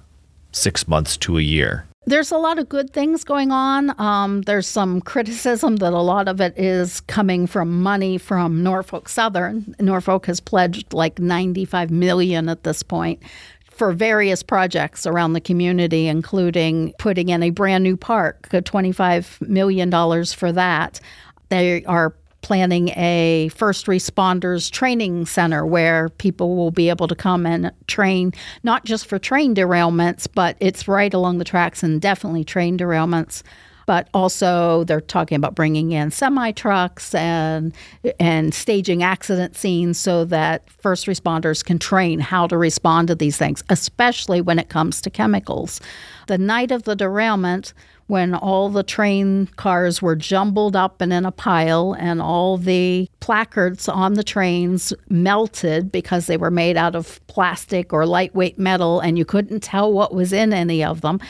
six 0.53 0.89
months 0.89 1.17
to 1.19 1.37
a 1.39 1.43
year? 1.43 1.87
There's 2.07 2.31
a 2.31 2.37
lot 2.37 2.59
of 2.59 2.69
good 2.69 2.93
things 2.93 3.25
going 3.25 3.51
on. 3.51 3.99
Um, 3.99 4.43
there's 4.43 4.67
some 4.67 5.01
criticism 5.01 5.77
that 5.77 5.95
a 5.95 6.01
lot 6.01 6.29
of 6.29 6.41
it 6.41 6.59
is 6.59 7.01
coming 7.03 7.47
from 7.47 7.83
money 7.83 8.19
from 8.19 8.63
Norfolk 8.63 9.09
Southern. 9.09 9.75
Norfolk 9.81 10.27
has 10.27 10.39
pledged 10.39 10.93
like 10.93 11.19
95 11.19 11.91
million 11.91 12.51
at 12.51 12.63
this 12.63 12.83
point 12.83 13.23
for 13.71 13.93
various 13.93 14.43
projects 14.43 15.07
around 15.07 15.33
the 15.33 15.41
community, 15.41 16.07
including 16.07 16.93
putting 16.99 17.31
in 17.31 17.43
a 17.43 17.51
brand 17.51 17.83
new 17.83 17.97
park, 17.97 18.49
$25 18.51 19.41
million 19.49 19.91
for 20.27 20.53
that. 20.53 21.01
They 21.49 21.85
are 21.87 22.15
planning 22.45 22.91
a 22.91 23.49
first 23.55 23.87
responders 23.87 24.71
training 24.71 25.25
center 25.25 25.65
where 25.65 26.11
people 26.11 26.57
will 26.57 26.71
be 26.71 26.91
able 26.91 27.09
to 27.09 27.15
come 27.15 27.47
and 27.47 27.73
train, 27.87 28.35
not 28.63 28.85
just 28.85 29.07
for 29.07 29.19
train 29.19 29.55
derailments, 29.55 30.29
but 30.33 30.55
it's 30.61 30.87
right 30.87 31.15
along 31.15 31.39
the 31.39 31.45
tracks 31.45 31.83
and 31.83 32.03
definitely 32.03 32.45
train 32.45 32.77
derailments 32.77 33.43
but 33.87 34.09
also 34.15 34.85
they're 34.85 35.01
talking 35.01 35.37
about 35.37 35.55
bringing 35.55 35.93
in 35.93 36.11
semi 36.11 36.51
trucks 36.53 37.15
and 37.15 37.75
and 38.19 38.55
staging 38.55 39.03
accident 39.03 39.57
scenes 39.57 39.99
so 39.99 40.25
that 40.25 40.69
first 40.71 41.07
responders 41.07 41.65
can 41.65 41.79
train 41.79 42.19
how 42.19 42.47
to 42.47 42.57
respond 42.57 43.09
to 43.09 43.15
these 43.15 43.37
things, 43.37 43.63
especially 43.69 44.41
when 44.41 44.59
it 44.59 44.69
comes 44.69 45.01
to 45.03 45.11
chemicals. 45.11 45.81
The 46.29 46.39
night 46.39 46.71
of 46.71 46.85
the 46.85 46.97
derailment, 46.97 47.75
when 48.07 48.35
all 48.35 48.69
the 48.69 48.83
train 48.83 49.47
cars 49.57 50.03
were 50.03 50.17
jumbled 50.17 50.77
up 50.77 51.01
and 51.01 51.13
in 51.13 51.25
a 51.25 51.33
pile, 51.33 51.95
and 51.95 52.21
all 52.21 52.59
the 52.59 53.09
placards 53.21 53.89
on 53.89 54.15
the 54.15 54.25
trains 54.25 54.93
melted 55.09 55.91
because 55.91 56.27
they 56.27 56.37
were 56.37 56.51
made 56.51 56.77
out 56.77 56.95
of 56.95 57.25
plastic 57.27 57.93
or 57.93 58.07
lightweight 58.07 58.59
metal, 58.59 59.01
and 59.01 59.17
you 59.17 59.25
couldn't 59.25 59.61
tell 59.61 59.93
what 59.93 60.15
was 60.15 60.33
in 60.33 60.53
any 60.53 60.85
of 60.85 61.01
them 61.01 61.21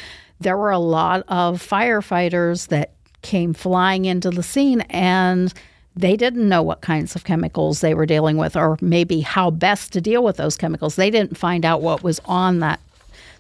there 0.41 0.57
were 0.57 0.71
a 0.71 0.79
lot 0.79 1.25
of 1.29 1.61
firefighters 1.61 2.69
that 2.69 2.93
came 3.23 3.55
flying 3.55 4.05
into 4.05 4.31
the 4.31 4.43
scene 4.43 4.83
and 4.83 5.53
they 5.97 6.17
didn't 6.17 6.49
know 6.49 6.63
what 6.63 6.81
kinds 6.81 7.15
of 7.15 7.25
chemicals 7.25 7.81
they 7.81 7.95
were 7.95 8.07
dealing 8.07 8.37
with 8.37 8.57
or 8.57 8.77
maybe 8.81 9.21
how 9.21 9.51
best 9.51 9.93
to 9.93 10.01
deal 10.01 10.23
with 10.23 10.37
those 10.37 10.57
chemicals. 10.57 10.97
They 10.97 11.11
didn't 11.11 11.37
find 11.37 11.65
out 11.65 11.83
what 11.83 12.03
was 12.03 12.21
on 12.25 12.59
that 12.61 12.81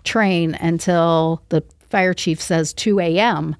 train 0.04 0.54
until 0.54 1.42
the 1.48 1.62
fire 1.88 2.14
chief 2.14 2.40
says 2.40 2.72
2 2.72 3.00
a.m. 3.00 3.56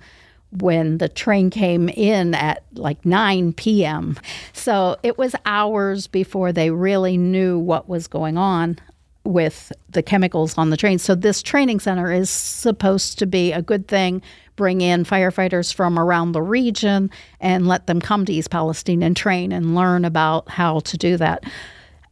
when 0.51 0.99
the 0.99 1.09
train 1.09 1.51
came 1.51 1.89
in 1.89 2.35
at 2.35 2.63
like 2.75 3.05
9 3.05 3.53
p.m. 3.55 4.19
So 4.53 4.97
it 5.03 5.19
was 5.19 5.35
hours 5.45 6.07
before 6.07 6.53
they 6.53 6.71
really 6.71 7.17
knew 7.17 7.59
what 7.59 7.89
was 7.89 8.07
going 8.07 8.37
on 8.37 8.79
with 9.25 9.73
the 9.89 10.03
chemicals 10.03 10.57
on 10.59 10.71
the 10.71 10.77
train. 10.77 10.99
So 10.99 11.15
this 11.15 11.43
training 11.43 11.81
center 11.81 12.13
is 12.13 12.29
supposed 12.29 13.19
to 13.19 13.27
be 13.27 13.53
a 13.53 13.63
good 13.63 13.89
thing, 13.89 14.23
bring 14.57 14.81
in 14.81 15.05
firefighters 15.05 15.73
from 15.73 15.99
around 15.99 16.33
the 16.33 16.43
region 16.43 17.11
and 17.41 17.67
let 17.67 17.87
them 17.87 18.01
come 18.01 18.25
to 18.27 18.33
East 18.33 18.51
Palestine 18.51 19.03
and 19.03 19.17
train 19.17 19.51
and 19.51 19.75
learn 19.75 20.05
about 20.05 20.49
how 20.51 20.81
to 20.81 20.99
do 20.99 21.17
that. 21.17 21.45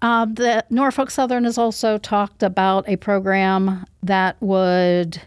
Uh, 0.00 0.24
the 0.24 0.64
Norfolk 0.68 1.10
Southern 1.10 1.44
has 1.44 1.58
also 1.58 1.96
talked 1.96 2.42
about 2.42 2.88
a 2.88 2.96
program 2.96 3.86
that 4.02 4.36
would 4.40 5.20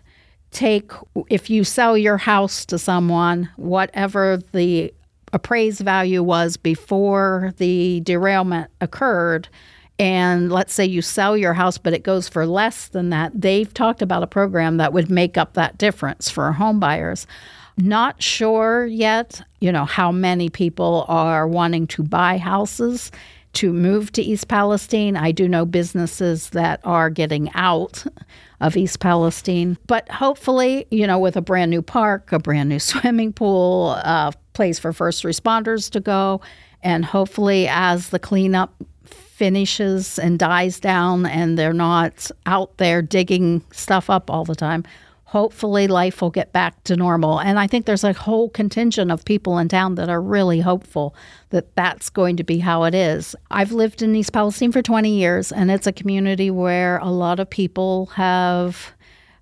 take 0.56 0.92
if 1.30 1.50
you 1.50 1.64
sell 1.64 1.98
your 1.98 2.18
house 2.18 2.66
to 2.66 2.80
someone, 2.80 3.50
whatever 3.58 4.40
the 4.54 4.94
appraised 5.34 5.82
value 5.82 6.24
was 6.24 6.56
before 6.58 7.54
the 7.58 8.00
derailment 8.02 8.72
occurred 8.80 9.50
and 9.98 10.52
let's 10.52 10.74
say 10.74 10.86
you 10.86 11.02
sell 11.02 11.38
your 11.38 11.54
house, 11.54 11.78
but 11.78 11.94
it 11.94 12.04
goes 12.04 12.28
for 12.28 12.46
less 12.46 12.90
than 12.90 13.12
that, 13.12 13.32
they've 13.34 13.74
talked 13.74 14.02
about 14.02 14.24
a 14.24 14.28
program 14.28 14.78
that 14.78 14.92
would 14.92 15.10
make 15.10 15.38
up 15.38 15.54
that 15.54 15.78
difference 15.78 16.30
for 16.30 16.52
home 16.52 16.80
buyers. 16.80 17.26
Not 17.78 18.22
sure 18.22 18.86
yet, 18.86 19.42
you 19.62 19.72
know, 19.72 19.86
how 19.86 20.12
many 20.12 20.50
people 20.50 21.06
are 21.08 21.48
wanting 21.48 21.88
to 21.88 22.04
buy 22.04 22.38
houses 22.38 23.12
to 23.54 23.72
move 23.72 24.12
to 24.14 24.22
East 24.22 24.50
Palestine. 24.50 25.16
I 25.16 25.32
do 25.32 25.48
know 25.48 25.66
businesses 25.66 26.50
that 26.50 26.82
are 26.84 27.10
getting 27.10 27.50
out 27.54 28.06
of 28.62 28.78
East 28.78 29.00
Palestine, 29.00 29.78
but 29.88 30.10
hopefully, 30.10 30.88
you 30.92 31.06
know, 31.06 31.20
with 31.20 31.36
a 31.36 31.42
brand 31.42 31.72
new 31.72 31.82
park, 31.82 32.32
a 32.32 32.40
brand 32.40 32.70
new 32.70 32.80
swimming 32.80 33.34
pool, 33.34 33.92
a 33.92 34.34
place 34.54 34.80
for 34.80 34.94
first 34.94 35.24
responders 35.24 35.90
to 35.92 36.00
go, 36.00 36.42
and 36.82 37.06
hopefully 37.06 37.68
as 37.68 38.10
the 38.10 38.20
cleanup 38.20 38.74
finishes 39.04 40.18
and 40.18 40.40
dies 40.40 40.80
down 40.80 41.26
and 41.26 41.58
they're 41.58 41.74
not 41.74 42.32
out 42.46 42.78
there 42.78 43.02
digging 43.02 43.62
stuff 43.72 44.10
up 44.10 44.30
all 44.30 44.46
the 44.46 44.56
time, 44.56 44.84
hopefully 45.36 45.86
life 45.86 46.22
will 46.22 46.30
get 46.30 46.54
back 46.54 46.82
to 46.86 46.96
normal. 46.96 47.42
And 47.42 47.60
I 47.60 47.68
think 47.68 47.86
there's 47.86 48.06
a 48.06 48.14
whole 48.14 48.48
contingent 48.48 49.12
of 49.12 49.26
people 49.26 49.58
in 49.58 49.68
town 49.68 49.96
that 49.96 50.08
are 50.08 50.22
really 50.22 50.62
hopeful 50.62 51.14
that 51.50 51.76
that's 51.76 52.10
going 52.10 52.38
to 52.38 52.44
be 52.46 52.60
how 52.60 52.86
it 52.86 52.96
is. 52.96 53.36
I've 53.52 53.74
lived 53.74 54.02
in 54.02 54.16
East 54.16 54.32
Palestine 54.32 54.72
for 54.72 54.82
20 54.82 55.10
years, 55.14 55.52
and 55.52 55.70
it's 55.70 55.88
a 55.88 55.92
community 55.92 56.50
where 56.50 57.00
a 57.00 57.10
lot 57.10 57.42
of 57.42 57.50
people 57.50 58.06
have 58.14 58.94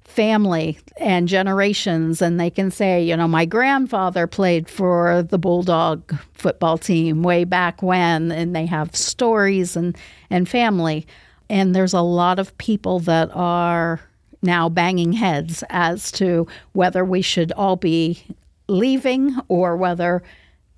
family 0.04 0.80
and 0.98 1.28
generations 1.28 2.24
and 2.24 2.40
they 2.40 2.50
can 2.50 2.70
say 2.70 3.04
you 3.04 3.18
know 3.18 3.28
my 3.28 3.46
grandfather 3.46 4.28
played 4.28 4.70
for 4.70 5.24
the 5.24 5.40
bulldog 5.40 6.16
football 6.34 6.78
team 6.78 7.24
way 7.24 7.44
back 7.44 7.82
when 7.82 8.32
and 8.32 8.56
they 8.56 8.68
have 8.68 8.96
stories 8.96 9.76
and 9.76 9.98
and 10.30 10.48
family 10.48 11.08
and 11.50 11.74
there's 11.74 11.94
a 11.94 12.02
lot 12.02 12.38
of 12.38 12.56
people 12.60 13.00
that 13.00 13.28
are 13.34 14.00
now 14.44 14.70
banging 14.70 15.14
heads 15.14 15.64
as 15.70 16.12
to 16.12 16.48
whether 16.74 17.04
we 17.04 17.22
should 17.22 17.52
all 17.54 17.76
be 17.76 18.24
leaving 18.68 19.36
or 19.48 19.76
whether 19.76 20.22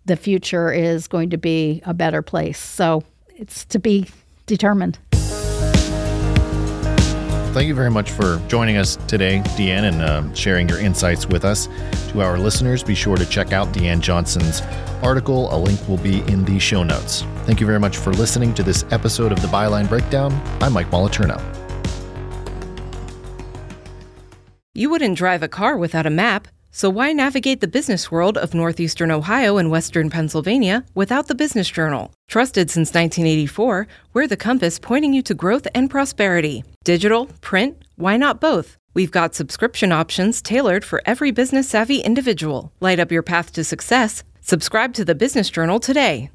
the 0.05 0.15
future 0.15 0.71
is 0.71 1.07
going 1.07 1.29
to 1.29 1.37
be 1.37 1.81
a 1.85 1.93
better 1.93 2.21
place 2.21 2.59
so 2.59 3.03
it's 3.35 3.65
to 3.65 3.79
be 3.79 4.07
determined 4.45 4.99
thank 7.55 7.69
you 7.69 7.73
very 7.73 7.89
much 7.89 8.11
for 8.11 8.41
joining 8.49 8.75
us 8.75 8.97
today, 9.07 9.41
Deanne, 9.55 9.87
and 9.87 10.01
uh, 10.01 10.33
sharing 10.33 10.67
your 10.67 10.77
insights 10.77 11.25
with 11.25 11.45
us. 11.45 11.69
To 12.09 12.19
our 12.19 12.37
listeners, 12.37 12.83
be 12.83 12.93
sure 12.93 13.15
to 13.15 13.25
check 13.25 13.53
out 13.53 13.69
Deanne 13.69 14.01
Johnson's 14.01 14.61
article. 15.01 15.55
A 15.55 15.57
link 15.57 15.79
will 15.87 15.95
be 15.95 16.19
in 16.29 16.43
the 16.43 16.59
show 16.59 16.83
notes. 16.83 17.23
Thank 17.45 17.61
you 17.61 17.65
very 17.65 17.79
much 17.79 17.95
for 17.95 18.11
listening 18.11 18.53
to 18.55 18.63
this 18.63 18.83
episode 18.91 19.31
of 19.31 19.41
the 19.41 19.47
Byline 19.47 19.87
Breakdown. 19.87 20.33
I'm 20.61 20.73
Mike 20.73 20.91
Moliterno. 20.91 21.64
You 24.77 24.89
wouldn't 24.89 25.17
drive 25.17 25.41
a 25.41 25.47
car 25.47 25.77
without 25.77 26.05
a 26.05 26.09
map. 26.09 26.49
So 26.69 26.89
why 26.89 27.13
navigate 27.13 27.61
the 27.61 27.67
business 27.67 28.11
world 28.11 28.37
of 28.37 28.53
northeastern 28.53 29.09
Ohio 29.09 29.55
and 29.55 29.71
western 29.71 30.09
Pennsylvania 30.09 30.83
without 30.93 31.27
the 31.27 31.33
Business 31.33 31.69
Journal? 31.69 32.11
Trusted 32.27 32.69
since 32.69 32.89
1984, 32.89 33.87
we're 34.11 34.27
the 34.27 34.35
compass 34.35 34.77
pointing 34.77 35.13
you 35.13 35.21
to 35.21 35.33
growth 35.33 35.65
and 35.73 35.89
prosperity. 35.89 36.65
Digital, 36.83 37.27
print, 37.39 37.85
why 37.95 38.17
not 38.17 38.41
both? 38.41 38.75
We've 38.93 39.11
got 39.11 39.33
subscription 39.33 39.93
options 39.93 40.41
tailored 40.41 40.83
for 40.83 41.01
every 41.05 41.31
business 41.31 41.69
savvy 41.69 41.99
individual. 41.99 42.73
Light 42.81 42.99
up 42.99 43.13
your 43.13 43.23
path 43.23 43.53
to 43.53 43.63
success. 43.63 44.25
Subscribe 44.41 44.93
to 44.95 45.05
the 45.05 45.15
Business 45.15 45.49
Journal 45.49 45.79
today. 45.79 46.31